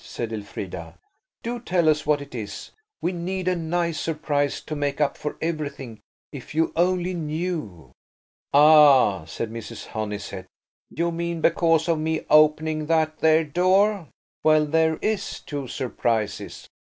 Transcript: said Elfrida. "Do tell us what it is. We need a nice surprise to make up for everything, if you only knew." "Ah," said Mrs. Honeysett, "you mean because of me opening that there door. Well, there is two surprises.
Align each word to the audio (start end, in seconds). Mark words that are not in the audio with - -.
said 0.03 0.33
Elfrida. 0.33 0.95
"Do 1.43 1.59
tell 1.59 1.87
us 1.87 2.07
what 2.07 2.23
it 2.23 2.33
is. 2.33 2.71
We 3.03 3.11
need 3.11 3.47
a 3.47 3.55
nice 3.55 3.99
surprise 3.99 4.59
to 4.61 4.75
make 4.75 4.99
up 4.99 5.15
for 5.15 5.37
everything, 5.43 5.99
if 6.31 6.55
you 6.55 6.71
only 6.75 7.13
knew." 7.13 7.91
"Ah," 8.51 9.25
said 9.25 9.51
Mrs. 9.51 9.89
Honeysett, 9.89 10.47
"you 10.89 11.11
mean 11.11 11.39
because 11.39 11.87
of 11.87 11.99
me 11.99 12.25
opening 12.31 12.87
that 12.87 13.19
there 13.19 13.43
door. 13.43 14.07
Well, 14.43 14.65
there 14.65 14.97
is 15.03 15.39
two 15.39 15.67
surprises. 15.67 16.67